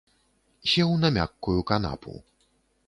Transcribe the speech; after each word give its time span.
Сеў 0.71 0.95
на 1.03 1.13
мяккую 1.19 1.59
канапу. 1.73 2.13